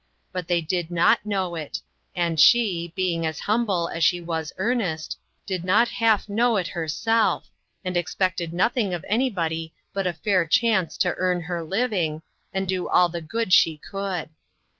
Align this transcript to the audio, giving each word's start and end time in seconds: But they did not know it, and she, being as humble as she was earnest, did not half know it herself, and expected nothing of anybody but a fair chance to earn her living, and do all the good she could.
But 0.31 0.47
they 0.47 0.61
did 0.61 0.89
not 0.89 1.23
know 1.27 1.53
it, 1.53 1.79
and 2.15 2.39
she, 2.39 2.91
being 2.95 3.23
as 3.23 3.41
humble 3.41 3.87
as 3.89 4.03
she 4.03 4.19
was 4.19 4.51
earnest, 4.57 5.19
did 5.45 5.63
not 5.63 5.89
half 5.89 6.27
know 6.27 6.57
it 6.57 6.69
herself, 6.69 7.51
and 7.85 7.95
expected 7.95 8.51
nothing 8.51 8.95
of 8.95 9.05
anybody 9.07 9.75
but 9.93 10.07
a 10.07 10.13
fair 10.13 10.47
chance 10.47 10.97
to 10.97 11.13
earn 11.19 11.41
her 11.41 11.63
living, 11.63 12.23
and 12.51 12.67
do 12.67 12.89
all 12.89 13.09
the 13.09 13.21
good 13.21 13.53
she 13.53 13.77
could. 13.77 14.29